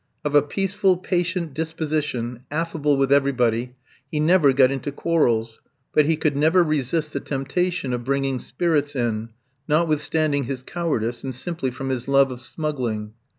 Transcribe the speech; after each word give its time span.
Of 0.25 0.33
a 0.33 0.41
peaceful, 0.41 0.97
patient 0.97 1.53
disposition, 1.53 2.39
affable 2.49 2.97
with 2.97 3.11
everybody, 3.11 3.75
he 4.11 4.19
never 4.19 4.51
got 4.51 4.71
into 4.71 4.91
quarrels; 4.91 5.61
but 5.93 6.07
he 6.07 6.17
could 6.17 6.35
never 6.35 6.63
resist 6.63 7.13
the 7.13 7.19
temptation 7.19 7.93
of 7.93 8.03
bringing 8.03 8.39
spirits 8.39 8.95
in, 8.95 9.29
notwithstanding 9.67 10.45
his 10.45 10.63
cowardice, 10.63 11.23
and 11.23 11.35
simply 11.35 11.69
from 11.69 11.89
his 11.89 12.07
love 12.07 12.31
of 12.31 12.41
smuggling. 12.41 13.13